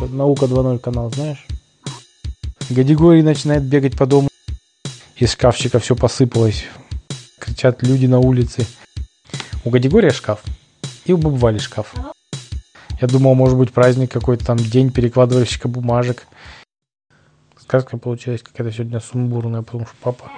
Наука 0.00 0.46
2.0 0.46 0.78
канал, 0.78 1.10
знаешь? 1.12 1.46
Гадигорий 2.70 3.22
начинает 3.22 3.62
бегать 3.64 3.96
по 3.96 4.06
дому. 4.06 4.28
Из 5.16 5.32
шкафчика 5.32 5.78
все 5.78 5.94
посыпалось. 5.94 6.64
Кричат 7.38 7.82
люди 7.82 8.06
на 8.06 8.18
улице. 8.18 8.66
У 9.64 9.70
Гадигория 9.70 10.10
шкаф. 10.10 10.42
И 11.04 11.12
у 11.12 11.16
Бабвали 11.16 11.58
шкаф. 11.58 11.94
Я 13.00 13.08
думал, 13.08 13.34
может 13.34 13.58
быть, 13.58 13.72
праздник 13.72 14.10
какой-то 14.10 14.44
там, 14.44 14.56
день 14.56 14.90
перекладывальщика 14.90 15.68
бумажек. 15.68 16.26
Сказка 17.60 17.98
получилась 17.98 18.42
какая-то 18.42 18.72
сегодня 18.72 19.00
сумбурная, 19.00 19.62
потому 19.62 19.86
что 19.86 19.94
папа 20.00 20.30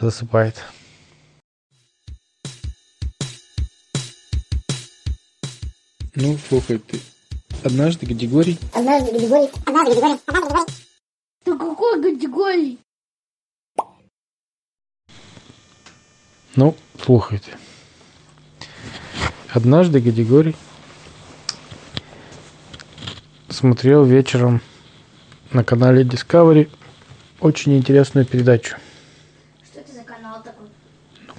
засыпает. 0.00 0.62
Ну, 6.14 6.36
слухай, 6.48 6.78
ты 6.78 7.00
однажды 7.64 8.06
Гадигорий... 8.06 8.58
Однажды 8.72 9.12
Гадигорий... 9.12 9.50
Однажды 9.66 9.94
Гадигорий... 9.94 10.20
Однажды 10.26 10.42
Гадигорий... 10.48 10.82
Ты 11.44 11.58
какой 11.58 12.02
категории? 12.02 12.78
Ну, 16.54 16.76
слухайте. 17.02 17.56
Однажды 19.50 20.00
Гадигорий 20.00 20.54
смотрел 23.48 24.04
вечером 24.04 24.60
на 25.50 25.64
канале 25.64 26.04
Discovery 26.04 26.70
очень 27.40 27.76
интересную 27.76 28.24
передачу. 28.24 28.76
Что 29.64 29.80
это 29.80 29.92
за 29.92 30.02
канал 30.04 30.42
такой? 30.42 30.68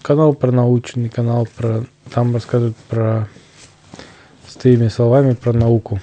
Канал 0.01 0.33
про 0.33 0.51
научный, 0.51 1.09
канал 1.09 1.47
про... 1.55 1.85
Там 2.11 2.33
рассказывают 2.33 2.75
про... 2.89 3.29
С 4.47 4.55
твоими 4.55 4.89
словами 4.89 5.33
про 5.33 5.53
науку. 5.53 6.01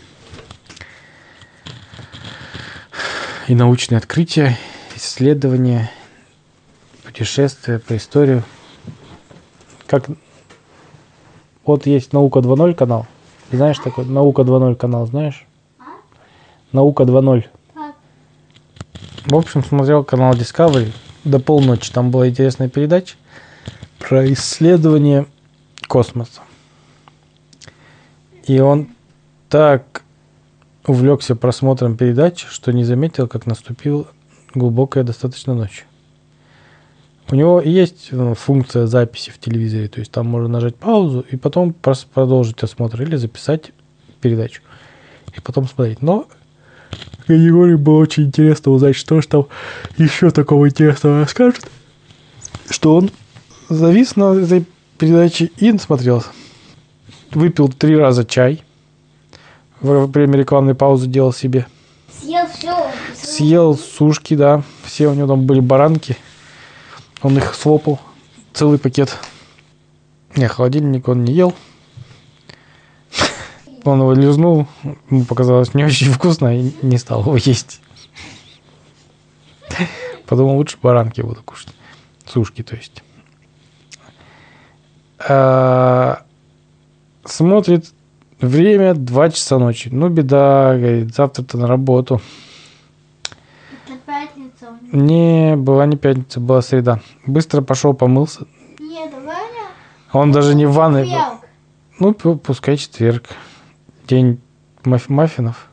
И 3.50 3.54
научные 3.56 3.98
открытия, 3.98 4.56
исследования, 4.95 5.90
путешествия 7.02 7.80
по 7.80 7.96
историю. 7.96 8.45
Как... 9.88 10.04
Вот 11.65 11.84
есть 11.84 12.12
«Наука 12.12 12.38
2.0» 12.38 12.74
канал. 12.74 13.09
Знаешь 13.51 13.80
такой 13.80 14.04
«Наука 14.04 14.42
2.0» 14.42 14.76
канал, 14.76 15.04
знаешь? 15.09 15.45
«Наука 16.70 17.02
2.0». 17.02 17.45
Так. 17.74 17.96
В 19.26 19.34
общем, 19.34 19.64
смотрел 19.64 20.04
канал 20.04 20.35
Discovery 20.35 20.92
до 21.24 21.40
полночи. 21.40 21.90
Там 21.90 22.12
была 22.12 22.29
интересная 22.29 22.68
передача 22.68 23.16
про 23.98 24.32
исследование 24.32 25.26
космоса. 25.88 26.42
И 28.45 28.60
он 28.60 28.90
так 29.48 30.04
увлекся 30.86 31.36
просмотром 31.36 31.96
передачи, 31.96 32.46
что 32.48 32.73
не 32.73 32.84
заметил, 32.84 33.28
как 33.28 33.46
наступила 33.46 34.06
глубокая 34.54 35.04
достаточно 35.04 35.54
ночь. 35.54 35.84
У 37.30 37.34
него 37.36 37.60
есть 37.60 38.09
э, 38.10 38.34
функция 38.36 38.86
записи 38.86 39.30
в 39.30 39.38
телевизоре, 39.38 39.88
то 39.88 40.01
есть 40.01 40.10
там 40.10 40.26
можно 40.26 40.48
нажать 40.48 40.74
паузу 40.74 41.24
и 41.30 41.36
потом 41.36 41.73
продолжить 41.73 42.62
осмотр 42.62 43.02
или 43.02 43.14
записать 43.16 43.73
передачу 44.20 44.62
и 45.36 45.40
потом 45.40 45.68
смотреть. 45.68 46.02
Но 46.02 46.26
Егору 47.28 47.78
было 47.78 47.98
очень 47.98 48.24
интересно 48.24 48.73
узнать, 48.73 48.96
что 48.96 49.20
же 49.20 49.28
там 49.28 49.46
еще 49.96 50.30
такого 50.30 50.68
интересного 50.68 51.20
расскажет, 51.20 51.70
что 52.68 52.96
он 52.96 53.10
завис 53.68 54.16
на 54.16 54.34
этой 54.34 54.64
передаче 54.98 55.51
и 55.56 55.76
смотрел. 55.78 56.24
Выпил 57.30 57.68
три 57.68 57.96
раза 57.96 58.24
чай. 58.24 58.62
Во 59.80 60.06
время 60.06 60.36
рекламной 60.36 60.74
паузы 60.74 61.06
делал 61.09 61.32
себе. 61.32 61.66
Съел 62.20 62.46
все. 62.48 62.90
Съел 63.14 63.78
сушки, 63.78 64.34
да. 64.34 64.62
Все 64.84 65.09
у 65.09 65.14
него 65.14 65.28
там 65.28 65.47
были 65.47 65.60
баранки. 65.60 66.16
Он 67.22 67.38
их 67.38 67.54
слопал. 67.54 67.98
Целый 68.53 68.78
пакет. 68.78 69.16
Не, 70.36 70.48
холодильник 70.48 71.08
он 71.08 71.24
не 71.24 71.32
ел. 71.32 71.54
Он 73.84 74.00
его 74.00 74.12
лизнул. 74.12 74.66
Ему 75.08 75.24
показалось 75.24 75.72
не 75.74 75.84
очень 75.84 76.12
вкусно 76.12 76.56
и 76.56 76.72
не 76.82 76.98
стал 76.98 77.22
его 77.22 77.36
есть. 77.36 77.80
Подумал, 80.26 80.56
лучше 80.56 80.76
баранки 80.82 81.22
буду 81.22 81.42
кушать. 81.42 81.74
Сушки, 82.26 82.62
то 82.62 82.76
есть. 82.76 83.02
А, 85.19 86.22
Смотрит 87.24 87.92
время 88.40 88.94
2 88.94 89.30
часа 89.30 89.58
ночи. 89.58 89.88
Ну, 89.92 90.08
беда, 90.08 90.76
говорит, 90.76 91.14
завтра-то 91.14 91.58
на 91.58 91.66
работу. 91.66 92.20
Это 93.86 93.98
пятница. 94.06 94.70
у 94.70 94.96
него. 94.96 95.04
Не, 95.06 95.56
была 95.56 95.86
не 95.86 95.96
пятница, 95.96 96.40
была 96.40 96.62
среда. 96.62 97.00
Быстро 97.26 97.60
пошел, 97.62 97.94
помылся. 97.94 98.46
Нет, 98.78 99.12
Ваня. 99.14 99.70
Он 100.12 100.32
даже 100.32 100.54
не 100.54 100.66
в 100.66 100.72
ванной 100.72 101.04
был. 101.04 101.40
Ну, 101.98 102.10
пу- 102.12 102.38
пускай 102.38 102.76
четверг. 102.76 103.26
День 104.08 104.40
маф- 104.84 105.04
маффинов. 105.08 105.68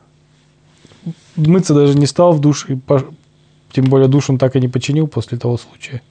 Мыться 1.36 1.74
даже 1.74 1.96
не 1.98 2.06
стал 2.06 2.32
в 2.32 2.40
душ. 2.40 2.66
И 2.68 2.74
пош- 2.74 3.10
Тем 3.72 3.86
более 3.86 4.08
душ 4.08 4.28
он 4.30 4.38
так 4.38 4.56
и 4.56 4.60
не 4.60 4.68
починил 4.68 5.08
после 5.08 5.38
того 5.38 5.56
случая. 5.56 6.02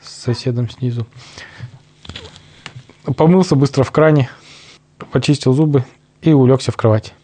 С 0.00 0.10
соседом 0.22 0.68
снизу. 0.68 1.06
Помылся 3.16 3.54
быстро 3.56 3.82
в 3.84 3.90
кране. 3.90 4.28
Почистил 5.06 5.52
зубы 5.52 5.84
и 6.22 6.32
улегся 6.32 6.72
в 6.72 6.76
кровать. 6.76 7.14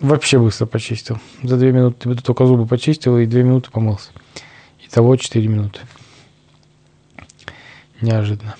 Вообще 0.00 0.38
быстро 0.38 0.66
почистил. 0.66 1.18
За 1.42 1.56
две 1.56 1.72
минуты 1.72 2.14
только 2.16 2.46
зубы 2.46 2.66
почистил 2.66 3.18
и 3.18 3.26
две 3.26 3.42
минуты 3.42 3.70
помылся. 3.70 4.10
Итого 4.86 5.16
четыре 5.16 5.48
минуты. 5.48 5.80
Неожиданно. 8.00 8.56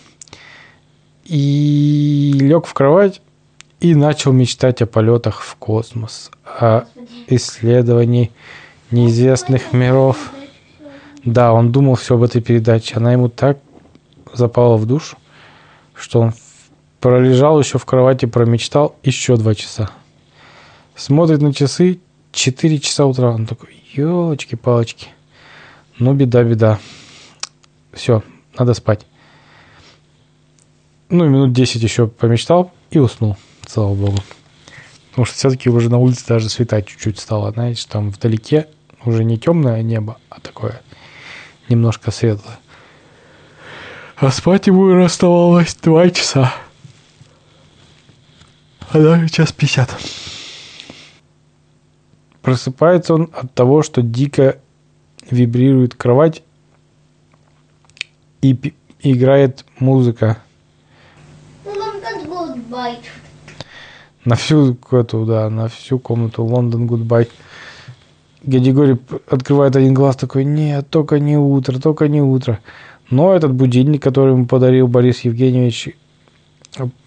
И 1.24 2.32
лег 2.34 2.66
в 2.66 2.74
кровать 2.74 3.22
и 3.80 3.94
начал 3.94 4.32
мечтать 4.32 4.82
о 4.82 4.86
полетах 4.86 5.40
в 5.40 5.56
космос, 5.56 6.30
о 6.44 6.84
исследовании 7.28 8.30
неизвестных 8.90 9.72
миров. 9.72 10.32
Да, 11.24 11.52
он 11.52 11.72
думал 11.72 11.94
все 11.94 12.16
об 12.16 12.22
этой 12.22 12.42
передаче. 12.42 12.96
Она 12.96 13.12
ему 13.12 13.28
так 13.28 13.58
запала 14.34 14.76
в 14.76 14.86
душу, 14.86 15.16
что 15.94 16.20
он 16.20 16.34
пролежал 17.00 17.58
еще 17.58 17.78
в 17.78 17.84
кровати, 17.84 18.26
промечтал 18.26 18.96
еще 19.02 19.36
два 19.36 19.54
часа. 19.54 19.90
Смотрит 20.94 21.40
на 21.40 21.52
часы, 21.52 22.00
4 22.32 22.78
часа 22.78 23.06
утра. 23.06 23.30
Он 23.30 23.46
такой, 23.46 23.82
елочки-палочки. 23.92 25.08
Ну, 25.98 26.14
беда, 26.14 26.44
беда. 26.44 26.78
Все, 27.92 28.22
надо 28.58 28.74
спать. 28.74 29.06
Ну, 31.08 31.24
и 31.24 31.28
минут 31.28 31.52
10 31.52 31.82
еще 31.82 32.06
помечтал 32.06 32.70
и 32.90 32.98
уснул, 32.98 33.36
слава 33.66 33.94
богу. 33.94 34.18
Потому 35.10 35.24
что 35.24 35.34
все-таки 35.34 35.68
уже 35.68 35.90
на 35.90 35.98
улице 35.98 36.24
даже 36.28 36.48
светать 36.48 36.86
чуть-чуть 36.86 37.18
стало. 37.18 37.50
Знаете, 37.50 37.84
там 37.88 38.10
вдалеке 38.10 38.68
уже 39.04 39.24
не 39.24 39.38
темное 39.38 39.82
небо, 39.82 40.18
а 40.28 40.40
такое 40.40 40.82
немножко 41.68 42.10
светлое. 42.10 42.58
А 44.16 44.30
спать 44.30 44.66
ему 44.66 45.02
оставалось 45.02 45.74
2 45.74 46.10
часа. 46.10 46.54
А 48.92 48.98
даже 48.98 49.28
час 49.28 49.52
50. 49.52 49.88
Просыпается 52.42 53.14
он 53.14 53.30
от 53.32 53.54
того, 53.54 53.82
что 53.84 54.02
дико 54.02 54.58
вибрирует 55.30 55.94
кровать 55.94 56.42
и 58.42 58.74
играет 59.00 59.64
музыка 59.78 60.38
на 64.24 64.34
всю 64.34 64.76
эту, 64.90 65.24
да, 65.24 65.48
на 65.50 65.68
всю 65.68 66.00
комнату 66.00 66.44
London 66.44 66.88
Goodbye. 66.88 67.28
Гадигорий 68.42 68.98
открывает 69.28 69.76
один 69.76 69.94
глаз 69.94 70.16
такой, 70.16 70.44
нет, 70.44 70.88
только 70.90 71.20
не 71.20 71.36
утро, 71.36 71.78
только 71.78 72.08
не 72.08 72.22
утро. 72.22 72.58
Но 73.08 73.34
этот 73.34 73.52
будильник, 73.52 74.02
который 74.02 74.32
ему 74.32 74.46
подарил 74.46 74.88
Борис 74.88 75.20
Евгеньевич, 75.20 75.90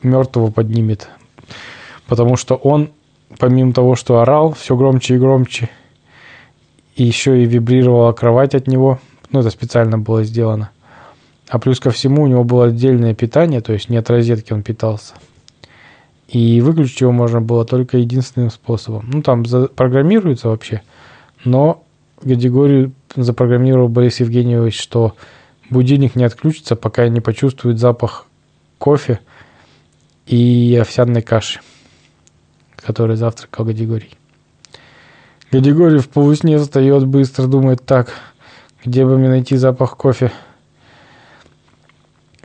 мертвого 0.01 0.49
поднимет. 0.49 1.09
Потому 2.07 2.35
что 2.35 2.55
он, 2.55 2.89
помимо 3.39 3.73
того, 3.73 3.95
что 3.95 4.19
орал 4.19 4.53
все 4.53 4.75
громче 4.75 5.15
и 5.15 5.17
громче, 5.19 5.69
и 6.95 7.03
еще 7.03 7.41
и 7.41 7.45
вибрировала 7.45 8.11
кровать 8.13 8.55
от 8.55 8.67
него, 8.67 8.99
ну, 9.31 9.39
это 9.39 9.49
специально 9.49 9.97
было 9.97 10.23
сделано. 10.23 10.69
А 11.49 11.59
плюс 11.59 11.79
ко 11.79 11.91
всему 11.91 12.23
у 12.23 12.27
него 12.27 12.43
было 12.43 12.65
отдельное 12.65 13.13
питание, 13.13 13.61
то 13.61 13.73
есть 13.73 13.89
не 13.89 13.97
от 13.97 14.09
розетки 14.09 14.53
он 14.53 14.63
питался. 14.63 15.13
И 16.27 16.61
выключить 16.61 17.01
его 17.01 17.11
можно 17.11 17.41
было 17.41 17.65
только 17.65 17.97
единственным 17.97 18.49
способом. 18.49 19.09
Ну, 19.11 19.21
там 19.21 19.45
запрограммируется 19.45 20.49
вообще, 20.49 20.81
но 21.43 21.83
Гадигорию 22.21 22.91
запрограммировал 23.15 23.87
Борис 23.87 24.19
Евгеньевич, 24.19 24.79
что 24.81 25.15
будильник 25.69 26.15
не 26.15 26.23
отключится, 26.23 26.75
пока 26.75 27.07
не 27.07 27.19
почувствует 27.19 27.79
запах 27.79 28.25
кофе 28.77 29.19
и 30.25 30.77
овсяной 30.81 31.21
каши. 31.21 31.59
который 32.75 33.15
завтракал 33.15 33.65
Гадигорий. 33.65 34.11
Гадигорий 35.51 35.99
в 35.99 36.09
полусне 36.09 36.57
встает 36.57 37.05
быстро, 37.07 37.47
думает, 37.47 37.85
так, 37.85 38.13
где 38.83 39.05
бы 39.05 39.17
мне 39.17 39.29
найти 39.29 39.55
запах 39.55 39.95
кофе? 39.95 40.31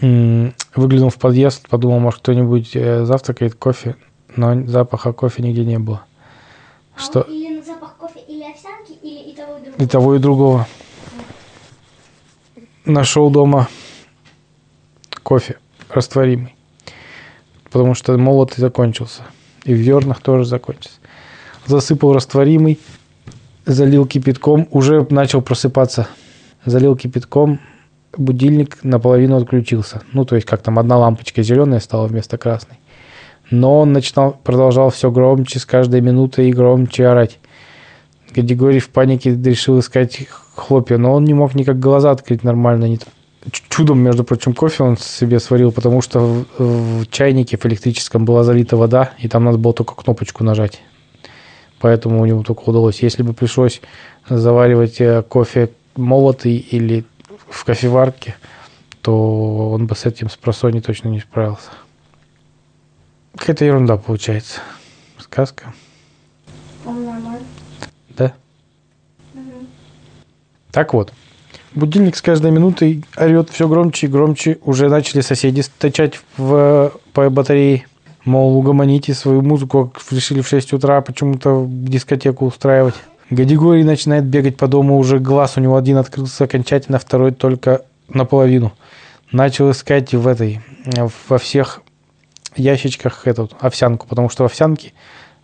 Выглянул 0.01 1.11
в 1.11 1.19
подъезд, 1.19 1.69
подумал, 1.69 1.99
может, 1.99 2.21
кто-нибудь 2.21 2.77
э, 2.77 3.05
завтракает 3.05 3.57
кофе, 3.57 3.97
но 4.37 4.65
запаха 4.67 5.13
кофе 5.13 5.43
нигде 5.43 5.65
не 5.65 5.79
было. 5.79 6.05
А 6.95 7.01
Что? 7.01 7.23
Или 7.23 7.57
на 7.57 7.65
запах 7.65 7.97
кофе, 7.97 8.21
или 8.29 8.45
овсянки, 8.45 8.93
или 9.03 9.33
и 9.33 9.35
того, 9.35 9.57
и 9.57 9.61
другого. 9.61 9.83
И 9.83 9.87
того, 9.87 10.15
и 10.15 10.19
другого. 10.19 10.69
Нашел 12.85 13.31
дома 13.31 13.69
кофе 15.25 15.59
растворимый. 15.89 16.58
Потому 17.71 17.95
что 17.95 18.17
молотый 18.17 18.61
закончился. 18.61 19.23
И 19.65 19.75
в 19.75 19.79
зернах 19.79 20.21
тоже 20.21 20.45
закончился. 20.45 20.99
Засыпал 21.67 22.15
растворимый, 22.15 22.79
залил 23.67 24.07
кипятком, 24.07 24.69
уже 24.71 25.07
начал 25.11 25.43
просыпаться. 25.43 26.09
Залил 26.65 26.97
кипятком, 26.97 27.61
будильник 28.17 28.83
наполовину 28.83 29.37
отключился. 29.37 30.03
Ну, 30.13 30.25
то 30.25 30.35
есть, 30.37 30.47
как 30.47 30.63
там 30.63 30.79
одна 30.79 30.97
лампочка 30.97 31.43
зеленая 31.43 31.81
стала 31.81 32.07
вместо 32.07 32.39
красной. 32.39 32.79
Но 33.51 33.81
он 33.81 33.93
начинал, 33.93 34.39
продолжал 34.43 34.91
все 34.91 35.11
громче, 35.11 35.59
с 35.59 35.65
каждой 35.65 36.01
минутой 36.01 36.49
и 36.49 36.53
громче 36.53 37.07
орать. 37.07 37.39
Гадигорий 38.35 38.81
в 38.81 38.91
панике 38.91 39.35
решил 39.35 39.79
искать 39.81 40.27
хлопья, 40.55 40.99
но 40.99 41.15
он 41.15 41.25
не 41.25 41.35
мог 41.35 41.55
никак 41.55 41.79
глаза 41.79 42.11
открыть 42.11 42.45
нормально. 42.45 42.85
Не... 42.87 42.99
Ч- 42.99 43.07
Чудом, 43.51 44.01
между 44.01 44.25
прочим, 44.25 44.55
кофе 44.55 44.83
он 44.83 44.97
себе 44.97 45.39
сварил, 45.41 45.73
потому 45.73 46.01
что 46.03 46.21
в, 46.21 46.47
в 47.03 47.11
чайнике 47.11 47.57
в 47.57 47.65
электрическом 47.67 48.25
была 48.25 48.45
залита 48.45 48.77
вода, 48.77 49.13
и 49.19 49.29
там 49.29 49.45
надо 49.45 49.59
было 49.59 49.73
только 49.73 49.95
кнопочку 49.95 50.45
нажать. 50.45 50.83
Поэтому 51.81 52.21
у 52.21 52.27
него 52.27 52.43
только 52.43 52.63
удалось. 52.69 53.03
Если 53.03 53.23
бы 53.23 53.33
пришлось 53.33 53.81
заваривать 54.29 55.01
э, 55.01 55.23
кофе 55.23 55.71
молотый 55.97 56.57
или 56.57 57.05
в 57.49 57.65
кофеварке, 57.65 58.37
то 59.03 59.71
он 59.71 59.87
бы 59.87 59.95
с 59.95 60.05
этим 60.05 60.29
с 60.29 60.37
просони 60.37 60.81
точно 60.81 61.09
не 61.09 61.21
справился. 61.21 61.71
Какая-то 63.37 63.65
ерунда 63.65 63.97
получается. 63.97 64.61
Сказка, 65.19 65.73
По-моему, 66.85 67.13
нормально. 67.13 67.47
да? 68.17 68.35
Так 70.73 70.95
вот, 70.95 71.13
будильник 71.75 72.17
с 72.17 72.23
каждой 72.23 72.51
минутой 72.51 73.05
орет 73.17 73.51
все 73.51 73.69
громче 73.69 74.07
и 74.07 74.11
громче. 74.11 74.59
Уже 74.65 74.89
начали 74.89 75.21
соседи 75.21 75.61
стачать 75.61 76.21
в, 76.37 76.93
по 77.13 77.31
батарее. 77.31 77.87
Мол, 78.25 78.57
угомоните 78.59 79.15
свою 79.15 79.43
музыку, 79.43 79.93
решили 80.11 80.43
в 80.43 80.49
6 80.49 80.75
утра 80.75 81.01
почему-то 81.01 81.67
дискотеку 81.69 82.47
устраивать. 82.47 82.95
Гадигорий 83.31 83.85
начинает 83.85 84.25
бегать 84.25 84.57
по 84.57 84.69
дому, 84.69 84.99
уже 84.99 85.19
глаз 85.19 85.57
у 85.57 85.61
него 85.61 85.77
один 85.77 85.97
открылся 85.99 86.45
окончательно, 86.45 86.99
второй 86.99 87.33
только 87.33 87.83
наполовину. 88.09 88.73
Начал 89.33 89.71
искать 89.71 90.15
в 90.15 90.27
этой, 90.27 90.61
во 91.29 91.39
всех 91.39 91.83
ящичках 92.57 93.27
эту 93.27 93.51
овсянку, 93.61 94.07
потому 94.07 94.31
что 94.31 94.49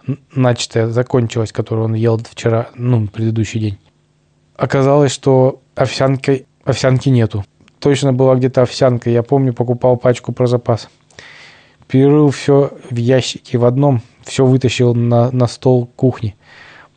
н- 0.07 0.19
начатая 0.35 0.89
закончилась, 0.89 1.53
которую 1.53 1.87
он 1.87 1.95
ел 1.95 2.21
вчера, 2.31 2.69
ну, 2.75 3.07
предыдущий 3.07 3.61
день. 3.61 3.79
Оказалось, 4.57 5.13
что 5.13 5.61
овсянки, 5.75 6.47
овсянки 6.65 7.09
нету. 7.09 7.45
Точно 7.81 8.13
была 8.13 8.37
где-то 8.37 8.63
овсянка. 8.63 9.11
Я 9.11 9.23
помню, 9.23 9.53
покупал 9.53 9.97
пачку 9.97 10.33
про 10.33 10.47
запас. 10.47 10.89
Перерыл 11.89 12.31
все 12.31 12.73
в 12.91 12.97
ящике 12.97 13.59
в 13.59 13.65
одном, 13.65 14.01
все 14.23 14.47
вытащил 14.47 14.95
на, 14.95 15.31
на 15.33 15.47
стол 15.49 15.87
кухни. 15.97 16.37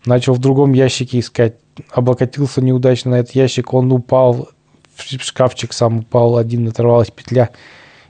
Начал 0.06 0.33
в 0.33 0.39
другом 0.39 0.74
ящике 0.74 1.19
искать. 1.19 1.56
Облокотился 1.92 2.62
неудачно 2.62 3.12
на 3.12 3.15
этот 3.15 3.36
ящик, 3.36 3.74
он 3.74 3.92
упал, 3.92 4.50
в 4.95 5.03
шкафчик 5.03 5.74
сам 5.74 6.00
упал, 6.00 6.38
один 6.38 6.68
оторвалась 6.68 7.12
петля. 7.12 7.50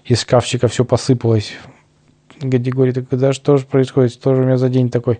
Из 0.05 0.21
шкафчика 0.21 0.67
все 0.67 0.85
посыпалось. 0.85 1.53
Гадигорий 2.39 2.93
такой, 2.93 3.17
да 3.17 3.33
что 3.33 3.57
же 3.57 3.65
происходит, 3.65 4.13
что 4.13 4.35
же 4.35 4.43
у 4.43 4.45
меня 4.45 4.57
за 4.57 4.69
день 4.69 4.89
такой? 4.89 5.19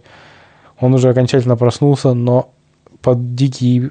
Он 0.80 0.94
уже 0.94 1.09
окончательно 1.09 1.57
проснулся, 1.57 2.13
но 2.13 2.51
под 3.01 3.35
дикий 3.35 3.89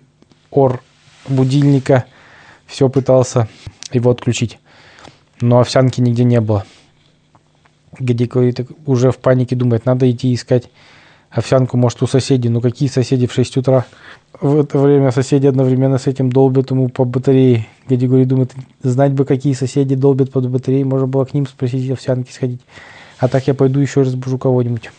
ор 0.56 0.82
будильника 1.28 2.04
все 2.66 2.88
пытался 2.88 3.48
его 3.92 4.10
отключить. 4.10 4.58
Но 5.40 5.60
овсянки 5.60 6.00
нигде 6.00 6.24
не 6.24 6.40
было. 6.40 6.64
Так 7.98 8.66
уже 8.86 9.10
в 9.10 9.18
панике 9.18 9.56
думает, 9.56 9.86
надо 9.86 10.10
идти 10.10 10.34
искать 10.34 10.70
овсянку, 11.30 11.76
может, 11.76 12.02
у 12.02 12.06
соседей. 12.06 12.48
Ну, 12.48 12.60
какие 12.60 12.88
соседи 12.88 13.26
в 13.26 13.32
6 13.32 13.58
утра? 13.58 13.84
В 14.40 14.60
это 14.60 14.78
время 14.78 15.10
соседи 15.10 15.46
одновременно 15.46 15.98
с 15.98 16.06
этим 16.06 16.30
долбят 16.30 16.70
ему 16.70 16.88
по 16.88 17.04
батарее. 17.04 17.66
Гадигорий 17.88 18.24
думает, 18.24 18.52
знать 18.82 19.12
бы, 19.12 19.24
какие 19.24 19.52
соседи 19.52 19.94
долбят 19.94 20.30
под 20.32 20.48
батареей, 20.48 20.84
можно 20.84 21.06
было 21.06 21.24
к 21.24 21.34
ним 21.34 21.46
спросить 21.46 21.90
овсянки 21.90 22.32
сходить. 22.32 22.60
А 23.18 23.28
так 23.28 23.46
я 23.46 23.54
пойду 23.54 23.80
еще 23.80 24.02
разбужу 24.02 24.38
кого-нибудь. 24.38 24.90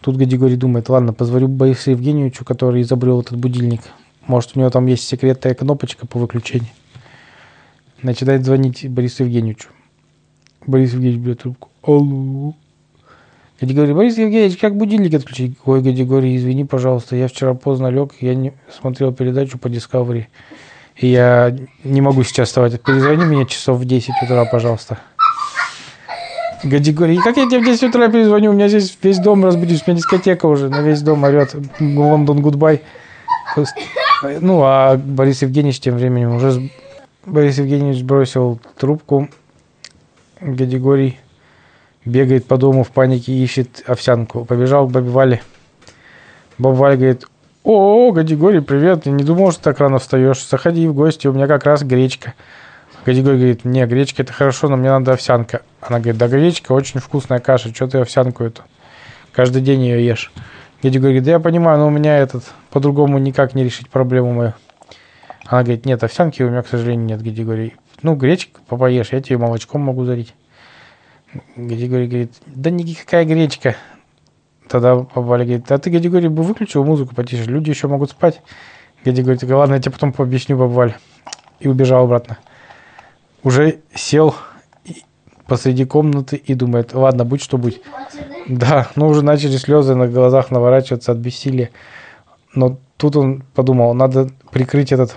Тут 0.00 0.16
Гадигорий 0.16 0.56
думает, 0.56 0.88
ладно, 0.88 1.12
позвоню 1.12 1.48
Борису 1.48 1.90
Евгеньевичу, 1.90 2.44
который 2.44 2.82
изобрел 2.82 3.20
этот 3.20 3.36
будильник. 3.36 3.82
Может, 4.28 4.52
у 4.54 4.60
него 4.60 4.70
там 4.70 4.86
есть 4.86 5.08
секретная 5.08 5.54
кнопочка 5.54 6.06
по 6.06 6.18
выключению. 6.18 6.68
Начинает 8.02 8.44
звонить 8.44 8.88
Борису 8.88 9.24
Евгеньевичу. 9.24 9.70
Борис 10.66 10.92
Евгеньевич 10.92 11.20
берет 11.20 11.40
трубку. 11.40 11.70
Алло. 11.82 12.54
Гадигорий, 13.58 13.94
Борис 13.94 14.18
Евгеньевич, 14.18 14.58
как 14.58 14.76
будильник 14.76 15.14
отключить? 15.14 15.56
Ой, 15.64 15.80
Гадигорий, 15.80 16.36
извини, 16.36 16.64
пожалуйста, 16.64 17.16
я 17.16 17.26
вчера 17.26 17.54
поздно 17.54 17.88
лег, 17.88 18.12
я 18.20 18.34
не 18.34 18.52
смотрел 18.70 19.12
передачу 19.12 19.58
по 19.58 19.66
Discovery. 19.66 20.26
И 20.96 21.08
я 21.08 21.56
не 21.82 22.02
могу 22.02 22.22
сейчас 22.22 22.48
вставать. 22.48 22.80
Перезвони 22.82 23.24
мне 23.24 23.46
часов 23.46 23.78
в 23.78 23.84
10 23.86 24.10
утра, 24.22 24.44
пожалуйста. 24.44 24.98
Гадигорий, 26.62 27.16
как 27.16 27.38
я 27.38 27.46
тебе 27.46 27.60
в 27.60 27.64
10 27.64 27.84
утра 27.84 28.08
перезвоню? 28.08 28.50
У 28.50 28.54
меня 28.54 28.68
здесь 28.68 28.96
весь 29.02 29.18
дом 29.18 29.42
разбудишь. 29.44 29.80
У 29.86 29.90
меня 29.90 29.96
дискотека 29.96 30.46
уже 30.46 30.68
на 30.68 30.82
весь 30.82 31.00
дом 31.00 31.24
орет. 31.24 31.56
London 31.80 32.42
Goodbye. 32.42 32.82
Ну, 34.22 34.62
а 34.62 34.96
Борис 34.96 35.42
Евгеньевич 35.42 35.80
тем 35.80 35.96
временем 35.96 36.34
уже... 36.34 36.70
Борис 37.24 37.58
Евгеньевич 37.58 38.02
бросил 38.02 38.60
трубку. 38.78 39.28
Гадигорий 40.40 41.18
бегает 42.04 42.46
по 42.46 42.56
дому 42.56 42.84
в 42.84 42.90
панике, 42.90 43.32
ищет 43.32 43.82
овсянку. 43.86 44.44
Побежал 44.44 44.86
к 44.86 44.90
бабе 44.90 45.10
Вале. 45.10 45.42
Баба 46.56 46.74
Валя 46.74 46.96
говорит, 46.96 47.26
о, 47.64 48.12
Гадигорий, 48.12 48.62
привет, 48.62 49.06
я 49.06 49.12
не 49.12 49.24
думал, 49.24 49.52
что 49.52 49.62
так 49.62 49.78
рано 49.78 49.98
встаешь. 49.98 50.44
Заходи 50.46 50.86
в 50.88 50.94
гости, 50.94 51.26
у 51.26 51.32
меня 51.32 51.46
как 51.46 51.64
раз 51.64 51.82
гречка. 51.82 52.34
Гадигорий 53.04 53.38
говорит, 53.38 53.64
не, 53.64 53.84
гречка 53.86 54.22
это 54.22 54.32
хорошо, 54.32 54.68
но 54.68 54.76
мне 54.76 54.90
надо 54.90 55.12
овсянка. 55.12 55.62
Она 55.80 55.98
говорит, 55.98 56.18
да 56.18 56.28
гречка 56.28 56.72
очень 56.72 57.00
вкусная 57.00 57.40
каша, 57.40 57.74
что 57.74 57.86
ты 57.86 57.98
овсянку 57.98 58.44
эту? 58.44 58.62
Каждый 59.32 59.62
день 59.62 59.82
ее 59.82 60.04
ешь. 60.04 60.32
Гадигорий 60.82 61.14
говорит, 61.14 61.24
да 61.24 61.30
я 61.32 61.40
понимаю, 61.40 61.78
но 61.78 61.88
у 61.88 61.90
меня 61.90 62.18
этот, 62.18 62.44
по-другому 62.70 63.18
никак 63.18 63.54
не 63.54 63.64
решить 63.64 63.90
проблему 63.90 64.32
мою. 64.32 64.54
Она 65.46 65.62
говорит, 65.62 65.86
нет, 65.86 66.04
овсянки 66.04 66.42
у 66.42 66.50
меня, 66.50 66.62
к 66.62 66.68
сожалению, 66.68 67.06
нет, 67.06 67.22
Гадигорий. 67.22 67.74
Ну, 68.02 68.14
гречка 68.14 68.60
попоешь, 68.68 69.12
я 69.12 69.20
тебе 69.20 69.38
молочком 69.38 69.80
могу 69.80 70.04
залить. 70.04 70.34
Гадигорий 71.56 72.06
говорит, 72.06 72.32
да 72.46 72.70
никакая 72.70 73.24
гречка. 73.24 73.76
Тогда 74.68 74.94
Валя 74.94 75.44
говорит, 75.44 75.64
да 75.66 75.78
ты, 75.78 75.90
Гадигорий, 75.90 76.28
бы 76.28 76.44
выключил 76.44 76.84
музыку 76.84 77.14
потише, 77.14 77.44
люди 77.44 77.70
еще 77.70 77.88
могут 77.88 78.10
спать. 78.10 78.40
Гадигорий 79.04 79.38
такой, 79.38 79.56
ладно, 79.56 79.74
я 79.74 79.80
тебе 79.80 79.92
потом 79.92 80.12
пообъясню, 80.12 80.56
баба. 80.56 80.94
И 81.58 81.66
убежал 81.66 82.04
обратно. 82.04 82.38
Уже 83.42 83.80
сел 83.94 84.34
посреди 85.48 85.86
комнаты 85.86 86.36
и 86.36 86.54
думает, 86.54 86.94
ладно, 86.94 87.24
будь 87.24 87.42
что 87.42 87.58
будь. 87.58 87.80
Да, 88.46 88.88
ну 88.94 89.08
уже 89.08 89.22
начали 89.22 89.56
слезы 89.56 89.94
на 89.94 90.06
глазах 90.06 90.50
наворачиваться 90.50 91.12
от 91.12 91.18
бессилия. 91.18 91.70
Но 92.54 92.78
тут 92.96 93.16
он 93.16 93.42
подумал, 93.54 93.94
надо 93.94 94.28
прикрыть 94.52 94.92
этот 94.92 95.16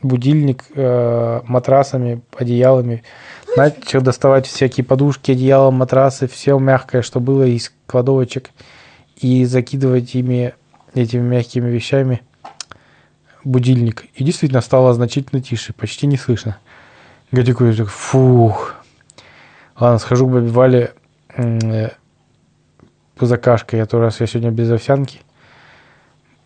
будильник 0.00 0.64
э, 0.74 1.40
матрасами, 1.44 2.22
одеялами. 2.36 3.02
Начал 3.56 4.00
доставать 4.00 4.46
всякие 4.46 4.84
подушки, 4.84 5.32
одеяла, 5.32 5.70
матрасы, 5.70 6.28
все 6.28 6.58
мягкое, 6.58 7.02
что 7.02 7.20
было 7.20 7.44
из 7.44 7.72
кладовочек. 7.86 8.50
И 9.16 9.44
закидывать 9.44 10.14
ими, 10.14 10.54
этими 10.94 11.22
мягкими 11.22 11.68
вещами 11.68 12.22
будильник. 13.42 14.06
И 14.14 14.22
действительно 14.22 14.60
стало 14.60 14.92
значительно 14.92 15.40
тише, 15.40 15.72
почти 15.72 16.06
не 16.06 16.16
слышно. 16.16 16.58
Гадюку 17.32 17.72
так, 17.72 17.88
фух. 17.88 18.76
Ладно, 19.78 19.98
схожу 19.98 20.28
к 20.28 20.32
бабе 20.32 20.48
Вале 20.48 20.94
э, 21.36 21.90
за 23.20 23.36
кашкой, 23.36 23.82
а 23.82 23.86
то 23.86 23.98
раз 23.98 24.20
я 24.20 24.26
сегодня 24.26 24.50
без 24.52 24.70
овсянки. 24.70 25.20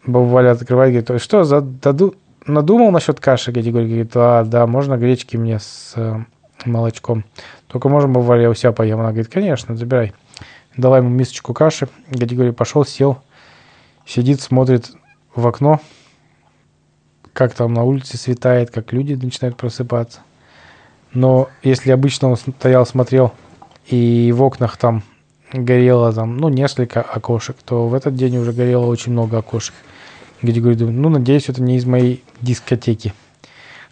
Баба 0.06 0.24
Валя 0.24 0.52
открывает, 0.52 0.92
говорит, 0.92 1.10
«Ой, 1.10 1.18
что, 1.18 1.44
за, 1.44 1.60
даду, 1.60 2.14
надумал 2.46 2.90
насчет 2.90 3.20
каши? 3.20 3.52
Гадигорий 3.52 3.88
говорит, 3.88 4.12
а, 4.14 4.44
да, 4.44 4.66
можно 4.66 4.96
гречки 4.96 5.36
мне 5.36 5.58
с 5.58 5.92
э, 5.96 6.24
молочком. 6.64 7.24
Только 7.66 7.90
можем, 7.90 8.14
баба 8.14 8.24
Валя, 8.24 8.42
я 8.42 8.50
у 8.50 8.54
себя 8.54 8.72
поем? 8.72 9.00
Она 9.00 9.10
говорит, 9.10 9.28
конечно, 9.28 9.76
забирай. 9.76 10.14
Дала 10.78 10.96
ему 10.96 11.10
мисочку 11.10 11.52
каши. 11.52 11.88
Гадигорий 12.08 12.54
пошел, 12.54 12.86
сел, 12.86 13.18
сидит, 14.06 14.40
смотрит 14.40 14.90
в 15.34 15.46
окно, 15.46 15.78
как 17.34 17.52
там 17.52 17.74
на 17.74 17.84
улице 17.84 18.16
светает, 18.16 18.70
как 18.70 18.94
люди 18.94 19.12
начинают 19.12 19.58
просыпаться. 19.58 20.20
Но 21.12 21.48
если 21.62 21.90
обычно 21.90 22.28
он 22.28 22.36
стоял, 22.36 22.86
смотрел, 22.86 23.32
и 23.86 24.32
в 24.32 24.42
окнах 24.42 24.76
там 24.76 25.02
горело 25.52 26.12
там, 26.12 26.36
ну, 26.36 26.48
несколько 26.48 27.02
окошек, 27.02 27.56
то 27.64 27.88
в 27.88 27.94
этот 27.94 28.14
день 28.14 28.36
уже 28.36 28.52
горело 28.52 28.86
очень 28.86 29.12
много 29.12 29.38
окошек. 29.38 29.74
Григорий 30.42 30.76
думает, 30.76 30.96
ну, 30.98 31.08
надеюсь, 31.08 31.48
это 31.48 31.60
не 31.62 31.76
из 31.76 31.84
моей 31.84 32.22
дискотеки. 32.40 33.12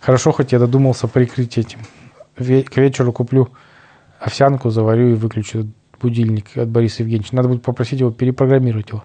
Хорошо, 0.01 0.31
хоть 0.33 0.53
я 0.53 0.59
додумался 0.61 1.09
прикрыть 1.09 1.59
этим. 1.59 1.81
Ве- 2.37 2.63
К 2.63 2.77
вечеру 2.77 3.13
куплю 3.13 3.51
овсянку, 4.21 4.71
заварю 4.71 5.11
и 5.11 5.15
выключу 5.15 5.67
будильник 6.01 6.57
от 6.57 6.69
Бориса 6.69 7.03
Евгеньевича. 7.03 7.35
Надо 7.35 7.49
будет 7.49 7.63
попросить 7.63 7.99
его 8.01 8.13
перепрограммировать 8.13 8.91
его 8.91 9.03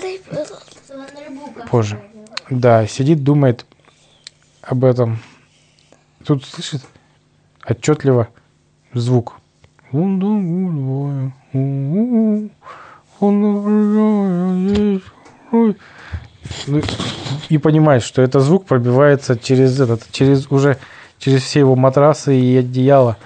Дай, 0.00 0.18
позже. 1.70 2.00
Да, 2.48 2.86
сидит, 2.86 3.22
думает 3.22 3.66
об 4.62 4.84
этом. 4.84 5.18
Тут 6.24 6.44
слышит 6.46 6.82
отчетливо 7.68 8.28
звук. 8.94 9.34
Ну, 9.92 10.16
И 17.48 17.58
понимает, 17.58 18.02
что 18.02 18.22
этот 18.22 18.42
звук 18.42 18.66
пробивается 18.66 19.38
через 19.38 19.80
этот, 19.80 20.10
через 20.12 20.50
уже 20.50 20.76
через 21.18 21.42
все 21.42 21.60
его 21.60 21.76
матрасы 21.76 22.38
и 22.38 22.56
одеяло. 22.56 23.16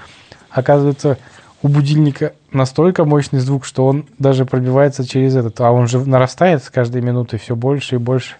Оказывается, 0.50 1.18
у 1.62 1.68
будильника 1.68 2.32
настолько 2.50 3.04
мощный 3.04 3.40
звук, 3.40 3.64
что 3.64 3.86
он 3.86 4.06
даже 4.18 4.44
пробивается 4.44 5.06
через 5.06 5.36
этот, 5.36 5.60
а 5.60 5.70
он 5.72 5.88
же 5.88 5.98
нарастает 5.98 6.64
с 6.64 6.70
каждой 6.70 7.02
минутой 7.02 7.38
все 7.38 7.54
больше 7.54 7.96
и 7.96 7.98
больше. 7.98 8.36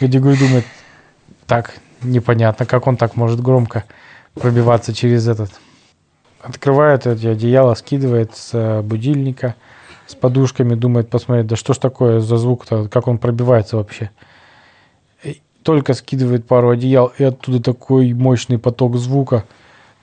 Гадигорий 0.00 0.38
думает, 0.38 0.64
так, 1.46 1.74
непонятно, 2.02 2.66
как 2.66 2.86
он 2.86 2.96
так 2.96 3.16
может 3.16 3.40
громко 3.40 3.84
пробиваться 4.36 4.94
через 4.94 5.26
этот. 5.26 5.50
Открывает 6.40 7.06
эти 7.06 7.26
одеяло, 7.26 7.74
скидывает 7.74 8.36
с 8.36 8.50
э, 8.52 8.82
будильника, 8.82 9.56
с 10.06 10.14
подушками, 10.14 10.74
думает 10.74 11.10
посмотреть, 11.10 11.48
да 11.48 11.56
что 11.56 11.74
ж 11.74 11.78
такое 11.78 12.20
за 12.20 12.36
звук-то, 12.36 12.88
как 12.88 13.08
он 13.08 13.18
пробивается 13.18 13.76
вообще. 13.76 14.10
И 15.24 15.40
только 15.62 15.94
скидывает 15.94 16.46
пару 16.46 16.70
одеял, 16.70 17.12
и 17.18 17.24
оттуда 17.24 17.60
такой 17.60 18.12
мощный 18.12 18.58
поток 18.58 18.96
звука, 18.96 19.44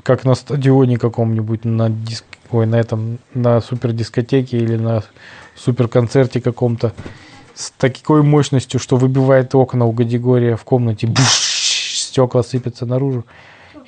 как 0.02 0.26
на 0.26 0.36
стадионе 0.36 0.98
каком-нибудь, 0.98 1.64
на 1.64 1.90
диск, 1.90 2.26
ой, 2.52 2.66
на 2.66 2.76
этом, 2.76 3.20
на 3.34 3.62
супердискотеке 3.62 4.58
или 4.58 4.76
на 4.76 5.04
суперконцерте 5.56 6.42
каком-то 6.42 6.92
с 7.54 7.72
такой 7.72 8.24
мощностью, 8.24 8.80
что 8.80 8.98
выбивает 8.98 9.56
окна 9.56 9.86
у 9.86 9.92
Гадигория 9.92 10.58
в 10.58 10.64
комнате. 10.64 11.08
Буш, 11.08 11.54
стекла 11.94 12.44
сыпятся 12.44 12.86
наружу. 12.86 13.26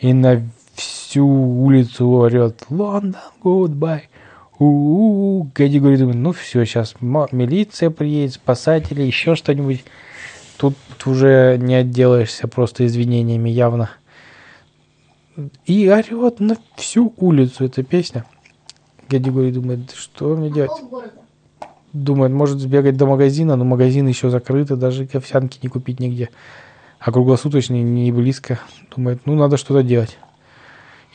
И 0.06 0.14
на 0.14 0.40
всю 0.76 1.26
улицу 1.26 2.08
орет 2.10 2.68
«Лондон, 2.70 3.16
goodbye». 3.44 4.02
У-у-у. 4.60 5.50
Гадигорий 5.56 5.98
думает, 5.98 6.18
ну 6.18 6.32
все, 6.32 6.64
сейчас 6.64 6.94
милиция 7.02 7.90
приедет, 7.90 8.36
спасатели, 8.36 9.02
еще 9.02 9.34
что-нибудь. 9.34 9.84
Тут 10.58 10.76
уже 11.08 11.58
не 11.60 11.74
отделаешься 11.74 12.48
просто 12.48 12.86
извинениями 12.86 13.50
явно. 13.50 13.90
И 15.66 15.90
орет 15.90 16.40
на 16.40 16.58
всю 16.76 17.12
улицу 17.18 17.66
эта 17.66 17.82
песня. 17.82 18.26
Гадигорий 19.10 19.52
думает, 19.52 19.90
что 19.90 20.36
мне 20.36 20.52
делать? 20.52 20.84
Думает, 21.94 22.32
может 22.32 22.60
сбегать 22.60 22.96
до 22.96 23.08
магазина, 23.08 23.56
но 23.56 23.66
магазин 23.66 24.06
еще 24.06 24.30
закрыты, 24.30 24.76
даже 24.76 25.10
овсянки 25.12 25.58
не 25.64 25.70
купить 25.70 26.00
нигде. 26.00 26.30
А 27.06 27.12
круглосуточный 27.12 27.82
не 27.82 28.12
близко. 28.12 28.60
Думает, 28.96 29.22
ну 29.26 29.36
надо 29.36 29.58
что-то 29.58 29.84
делать. 29.84 30.18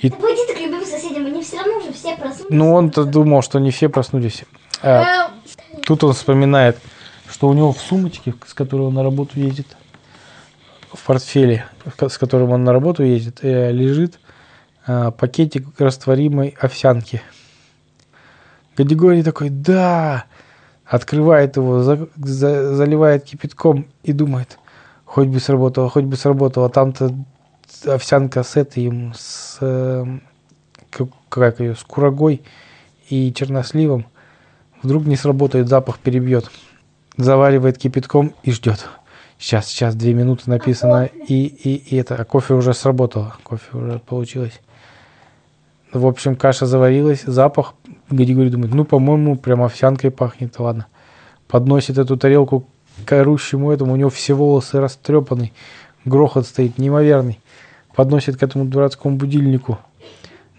Да 0.01 0.11
пойди 0.11 0.47
ты 0.47 0.55
к 0.55 0.61
любым 0.61 0.85
соседям, 0.87 1.27
они 1.27 1.43
все 1.43 1.57
равно 1.57 1.79
уже 1.79 1.93
все 1.93 2.17
проснулись. 2.17 2.47
Ну 2.51 2.73
он-то 2.73 3.05
думал, 3.05 3.43
что 3.43 3.59
не 3.59 3.73
все 3.73 3.89
проснулись. 3.89 4.45
А 4.83 5.03
Э, 5.27 5.31
тут 5.85 6.05
он 6.05 6.13
вспоминает, 6.13 6.79
что 7.29 7.49
у 7.49 7.53
него 7.55 7.73
в 7.73 7.81
сумочке, 7.81 8.35
с 8.47 8.55
которой 8.55 8.83
он 8.83 8.95
на 8.95 9.03
работу 9.03 9.41
ездит, 9.41 9.67
в 10.93 11.05
портфеле, 11.05 11.67
с 11.99 12.19
которым 12.19 12.51
он 12.53 12.63
на 12.63 12.73
работу 12.73 13.03
ездит, 13.03 13.41
э, 13.43 13.73
лежит 13.73 14.21
а, 14.87 15.11
пакетик 15.11 15.67
растворимой 15.79 16.57
овсянки. 16.61 17.21
Гадигорий 18.77 19.23
такой, 19.25 19.51
да, 19.51 20.25
открывает 20.87 21.57
его, 21.57 21.83
за- 21.83 22.09
за- 22.17 22.75
заливает 22.75 23.25
кипятком 23.25 23.87
и 24.05 24.13
думает, 24.13 24.59
хоть 25.11 25.27
бы 25.27 25.41
сработало, 25.41 25.91
хоть 25.91 26.05
бы 26.05 26.17
сработало. 26.17 26.71
Там-то 26.71 27.13
овсянка 27.85 28.45
с 28.45 28.57
этим, 28.57 29.13
с, 29.17 29.59
э, 29.61 30.05
как, 30.89 31.09
как 31.29 31.59
ее, 31.59 31.75
с 31.75 31.83
курагой 31.83 32.43
и 33.09 33.33
черносливом. 33.33 34.07
Вдруг 34.83 35.07
не 35.07 35.17
сработает, 35.17 35.69
запах 35.69 35.99
перебьет. 35.99 36.49
Заваривает 37.17 37.77
кипятком 37.77 38.35
и 38.45 38.53
ждет. 38.53 38.89
Сейчас, 39.37 39.67
сейчас, 39.67 39.97
две 39.97 40.15
минуты 40.15 40.49
написано, 40.49 41.07
и, 41.07 41.47
и, 41.47 41.75
и 41.75 41.97
это, 41.97 42.15
а 42.15 42.25
кофе 42.25 42.55
уже 42.55 42.73
сработало, 42.73 43.35
кофе 43.43 43.77
уже 43.77 43.99
получилось. 43.99 44.61
В 45.93 46.07
общем, 46.07 46.37
каша 46.37 46.67
заварилась, 46.67 47.23
запах. 47.23 47.75
Гадигорий 48.11 48.51
думает, 48.51 48.73
ну, 48.75 48.85
по-моему, 48.85 49.37
прям 49.37 49.63
овсянкой 49.63 50.13
пахнет, 50.13 50.57
ладно. 50.61 50.87
Подносит 51.49 51.99
эту 51.99 52.17
тарелку 52.17 52.69
к 53.05 53.13
орущему 53.13 53.71
этому, 53.71 53.93
у 53.93 53.97
него 53.97 54.11
все 54.11 54.35
волосы 54.35 54.81
растрепаны, 54.81 55.53
грохот 56.05 56.47
стоит 56.47 56.79
неимоверный. 56.79 57.41
Подносит 57.95 58.37
к 58.37 58.43
этому 58.43 58.65
дурацкому 58.65 59.17
будильнику. 59.17 59.79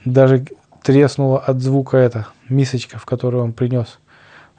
Даже 0.05 0.45
треснула 0.83 1.39
от 1.39 1.61
звука 1.61 1.97
эта 1.97 2.27
мисочка, 2.49 2.99
в 2.99 3.05
которую 3.05 3.43
он 3.43 3.53
принес. 3.53 3.99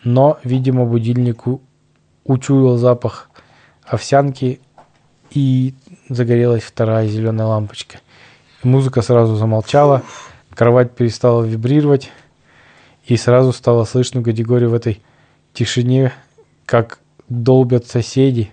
Но, 0.05 0.39
видимо, 0.43 0.85
будильнику 0.85 1.61
учуял 2.25 2.77
запах 2.77 3.31
овсянки 3.85 4.61
и 5.31 5.75
загорелась 6.09 6.63
вторая 6.63 7.07
зеленая 7.07 7.47
лампочка. 7.47 7.99
Музыка 8.63 9.03
сразу 9.03 9.37
замолчала, 9.37 10.03
кровать 10.51 10.93
перестала 10.93 11.43
вибрировать, 11.43 12.11
и 13.07 13.17
сразу 13.17 13.53
стало 13.53 13.85
слышно 13.85 14.21
Гадигорию 14.21 14.71
в 14.71 14.75
этой 14.75 15.03
тишине, 15.53 16.13
как 16.65 16.99
долбят 17.33 17.87
соседи 17.87 18.53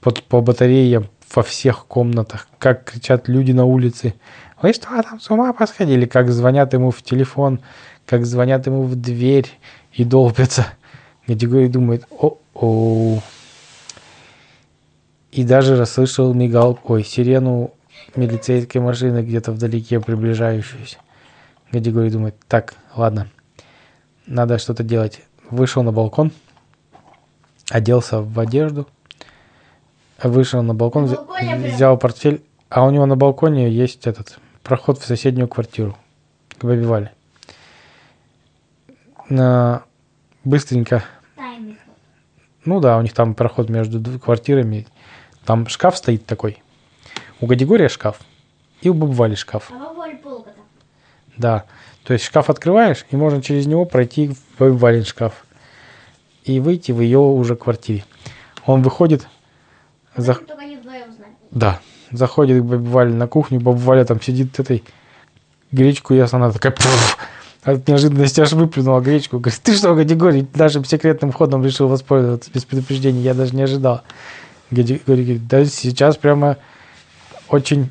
под, 0.00 0.22
по 0.24 0.40
батареям 0.40 1.08
во 1.34 1.42
всех 1.42 1.86
комнатах, 1.86 2.48
как 2.58 2.84
кричат 2.84 3.28
люди 3.28 3.52
на 3.52 3.64
улице. 3.64 4.14
Вы 4.60 4.72
что 4.72 4.88
там 5.02 5.20
с 5.20 5.30
ума 5.30 5.52
посходили? 5.52 6.06
Как 6.06 6.30
звонят 6.30 6.72
ему 6.72 6.90
в 6.90 7.02
телефон, 7.02 7.60
как 8.06 8.26
звонят 8.26 8.66
ему 8.66 8.82
в 8.82 8.94
дверь 8.94 9.48
и 9.92 10.04
долбятся. 10.04 10.66
Гадигорий 11.26 11.68
думает, 11.68 12.06
о-о. 12.10 13.20
И 15.30 15.44
даже 15.44 15.76
расслышал 15.76 16.34
мигал, 16.34 16.78
ой, 16.84 17.04
сирену 17.04 17.72
милицейской 18.16 18.80
машины 18.80 19.22
где-то 19.22 19.52
вдалеке 19.52 20.00
приближающуюся. 20.00 20.98
Гадигорий 21.70 22.10
думает, 22.10 22.34
так, 22.48 22.74
ладно, 22.96 23.28
надо 24.26 24.58
что-то 24.58 24.82
делать. 24.82 25.20
Вышел 25.50 25.82
на 25.84 25.92
балкон, 25.92 26.32
оделся 27.70 28.20
в 28.20 28.38
одежду, 28.38 28.86
вышел 30.22 30.62
на 30.62 30.74
балкон, 30.74 31.06
На 31.06 31.14
балконе 31.16 31.56
взял 31.56 31.96
портфель, 31.96 32.42
а 32.68 32.84
у 32.84 32.90
него 32.90 33.06
на 33.06 33.16
балконе 33.16 33.70
есть 33.70 34.06
этот 34.06 34.38
проход 34.62 34.98
в 34.98 35.06
соседнюю 35.06 35.48
квартиру 35.48 35.96
к 36.58 36.64
бабе 36.64 36.86
Вале. 36.86 37.12
На- 39.28 39.84
Быстренько 40.44 41.04
ну 42.64 42.80
да, 42.80 42.98
у 42.98 43.02
них 43.02 43.14
там 43.14 43.34
проход 43.34 43.70
между 43.70 44.18
квартирами. 44.18 44.86
Там 45.44 45.66
шкаф 45.68 45.96
стоит 45.96 46.26
такой. 46.26 46.62
У 47.40 47.46
Гадигория 47.46 47.88
шкаф 47.88 48.20
и 48.82 48.88
у 48.88 48.94
Бабвали 48.94 49.34
шкаф. 49.34 49.70
А 49.70 49.78
бабуль 49.78 50.16
полка 50.16 50.50
там. 50.50 50.64
Да. 51.36 51.64
То 52.04 52.12
есть 52.12 52.24
шкаф 52.24 52.50
открываешь, 52.50 53.06
и 53.10 53.16
можно 53.16 53.42
через 53.42 53.66
него 53.66 53.86
пройти 53.86 54.28
в 54.28 54.36
Бабвалин 54.58 55.04
шкаф. 55.04 55.44
И 56.44 56.60
выйти 56.60 56.92
в 56.92 57.00
ее 57.00 57.18
уже 57.18 57.56
квартире. 57.56 58.04
Он 58.66 58.82
выходит, 58.82 59.26
за- 60.16 60.34
да, 61.50 61.80
заходит 62.10 62.62
к 62.62 62.64
Бабе 62.64 62.88
Вале 62.88 63.14
на 63.14 63.26
кухню, 63.26 63.60
Баба 63.60 63.76
Валя 63.78 64.04
там 64.04 64.20
сидит 64.20 64.58
этой 64.58 64.84
гречку 65.72 66.14
ест, 66.14 66.34
она 66.34 66.50
такая 66.50 66.72
«Пф!» 66.72 67.18
от 67.62 67.86
неожиданности 67.86 68.40
аж 68.40 68.52
выплюнула 68.52 69.00
гречку. 69.00 69.38
Говорит, 69.38 69.60
ты 69.62 69.74
что, 69.74 69.94
Гадигорий, 69.94 70.48
нашим 70.54 70.84
секретным 70.84 71.30
ходом 71.32 71.64
решил 71.64 71.88
воспользоваться 71.88 72.50
без 72.50 72.64
предупреждения, 72.64 73.20
я 73.20 73.34
даже 73.34 73.54
не 73.54 73.62
ожидал. 73.62 74.02
Гадигорий 74.70 75.24
говорит, 75.24 75.46
да 75.48 75.64
сейчас 75.66 76.16
прямо 76.16 76.56
очень 77.48 77.90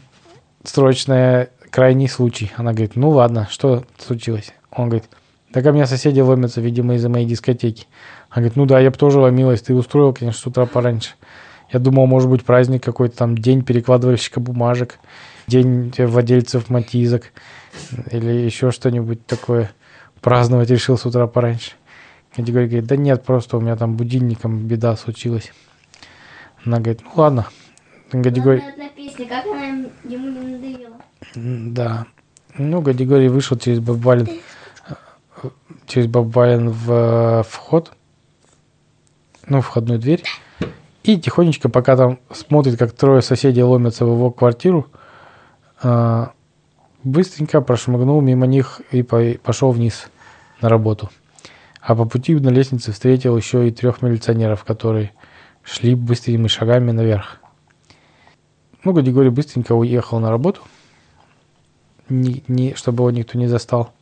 срочный 0.63 1.47
крайний 1.69 2.07
случай. 2.07 2.51
Она 2.55 2.71
говорит, 2.71 2.95
ну 2.95 3.09
ладно, 3.11 3.47
что 3.51 3.83
случилось? 3.97 4.53
Он 4.71 4.89
говорит, 4.89 5.09
Так 5.51 5.65
у 5.65 5.71
меня 5.71 5.87
соседи 5.87 6.19
ломятся, 6.19 6.61
видимо, 6.61 6.95
из-за 6.95 7.09
моей 7.09 7.25
дискотеки. 7.25 7.87
Она 8.29 8.41
говорит, 8.41 8.55
ну 8.55 8.65
да, 8.65 8.79
я 8.79 8.91
бы 8.91 8.97
тоже 8.97 9.19
ломилась, 9.19 9.61
ты 9.61 9.73
устроил, 9.73 10.13
конечно, 10.13 10.41
с 10.41 10.45
утра 10.45 10.65
пораньше. 10.65 11.11
Я 11.71 11.79
думал, 11.79 12.07
может 12.07 12.29
быть, 12.29 12.43
праздник 12.43 12.83
какой-то 12.83 13.17
там, 13.17 13.37
день 13.37 13.63
перекладывальщика 13.63 14.39
бумажек, 14.39 14.99
день 15.47 15.93
владельцев 15.97 16.69
матизок 16.69 17.31
или 18.11 18.31
еще 18.31 18.71
что-нибудь 18.71 19.25
такое. 19.25 19.71
Праздновать 20.21 20.69
решил 20.69 20.97
с 20.97 21.05
утра 21.05 21.27
пораньше. 21.27 21.71
Гадигорий 22.35 22.67
говорит, 22.67 22.87
да 22.87 22.97
нет, 22.97 23.23
просто 23.23 23.57
у 23.57 23.61
меня 23.61 23.75
там 23.75 23.95
будильником 23.95 24.67
беда 24.67 24.95
случилась. 24.95 25.51
Она 26.65 26.77
говорит, 26.77 27.01
ну 27.03 27.11
ладно. 27.15 27.47
Гадигорий, 28.11 28.61
одна 28.67 28.89
песня, 28.89 29.27
как 29.27 29.45
она 29.45 29.65
ему 30.03 30.29
не 30.29 30.57
надоела. 30.57 30.97
Да. 31.35 32.05
Ну, 32.57 32.81
Гадигорий 32.81 33.29
вышел 33.29 33.57
через 33.57 33.79
Бабалин, 33.79 34.27
э, 34.87 35.49
через 35.87 36.07
Бабалин 36.07 36.69
в 36.69 36.91
э, 36.91 37.43
вход, 37.47 37.91
ну, 39.49 39.61
входную 39.61 39.99
дверь, 39.99 40.23
и 41.03 41.17
тихонечко, 41.17 41.69
пока 41.69 41.97
там 41.97 42.19
смотрит, 42.31 42.77
как 42.77 42.91
трое 42.91 43.21
соседей 43.21 43.63
ломятся 43.63 44.05
в 44.05 44.09
его 44.09 44.31
квартиру, 44.31 44.87
э, 45.81 46.27
быстренько 47.03 47.61
прошмыгнул 47.61 48.21
мимо 48.21 48.45
них 48.45 48.81
и 48.91 49.01
по- 49.01 49.35
пошел 49.41 49.71
вниз 49.71 50.09
на 50.61 50.69
работу. 50.69 51.09
А 51.81 51.95
по 51.95 52.05
пути 52.05 52.35
на 52.35 52.49
лестнице 52.49 52.91
встретил 52.91 53.35
еще 53.37 53.67
и 53.67 53.71
трех 53.71 54.01
милиционеров, 54.01 54.63
которые 54.65 55.11
шли 55.63 55.95
быстрыми 55.95 56.47
шагами 56.47 56.91
наверх. 56.91 57.37
Ну, 58.83 58.93
Гадигорий 58.93 59.29
быстренько 59.29 59.73
уехал 59.73 60.19
на 60.19 60.29
работу, 60.29 60.61
не- 62.09 62.73
чтобы 62.75 63.01
его 63.03 63.11
никто 63.11 63.37
не 63.37 63.47
застал. 63.47 63.93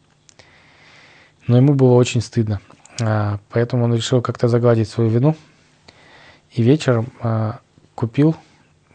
Но 1.48 1.58
ему 1.58 1.74
было 1.74 1.94
очень 1.94 2.22
стыдно. 2.22 2.60
А, 3.02 3.40
поэтому 3.50 3.86
он 3.86 3.96
решил 3.96 4.22
как-то 4.22 4.48
загладить 4.48 4.90
свою 4.90 5.10
вину. 5.10 5.36
И 6.52 6.62
вечером 6.62 7.08
а, 7.22 7.60
купил, 7.96 8.36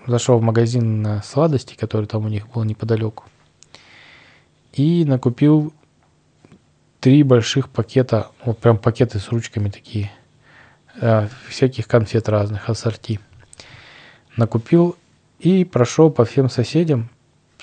зашел 0.07 0.39
в 0.39 0.43
магазин 0.43 1.21
сладостей, 1.25 1.77
который 1.77 2.07
там 2.07 2.25
у 2.25 2.29
них 2.29 2.49
был 2.49 2.65
неподалеку. 2.65 3.25
И 4.73 5.05
накупил 5.05 5.73
три 7.01 7.23
больших 7.23 7.69
пакета, 7.69 8.31
вот 8.45 8.59
прям 8.59 8.79
пакеты 8.79 9.19
с 9.19 9.29
ручками 9.29 9.69
такие, 9.69 10.11
а, 11.01 11.29
всяких 11.49 11.87
конфет 11.87 12.29
разных, 12.29 12.69
ассорти. 12.69 13.21
Накупил 14.37 14.97
и 15.39 15.65
прошел 15.65 16.11
по 16.11 16.25
всем 16.25 16.49
соседям 16.49 17.11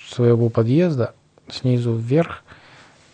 своего 0.06 0.50
подъезда 0.50 1.16
снизу 1.50 1.94
вверх 1.94 2.44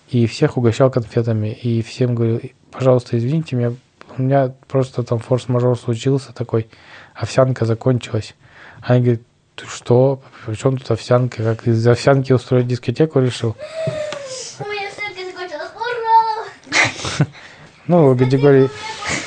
и 0.10 0.28
всех 0.28 0.58
угощал 0.58 0.92
конфетами. 0.92 1.50
И 1.50 1.82
всем 1.82 2.16
говорил, 2.16 2.42
пожалуйста, 2.72 3.18
извините 3.18 3.56
меня, 3.56 3.74
у 4.18 4.22
меня 4.22 4.54
просто 4.68 5.04
там 5.04 5.20
форс-мажор 5.20 5.78
случился 5.78 6.34
такой, 6.34 6.68
овсянка 7.14 7.66
закончилась. 7.66 8.36
Они 8.82 9.02
говорят, 9.02 9.22
ты 9.56 9.66
что, 9.68 10.22
при 10.46 10.56
чем 10.56 10.78
тут 10.78 10.92
овсянка? 10.92 11.44
Как 11.44 11.68
из 11.68 11.86
овсянки 11.88 12.34
устроить 12.34 12.68
дискотеку 12.68 13.20
решил? 13.20 13.56
Ну, 17.88 18.16
Гадигорий 18.16 18.70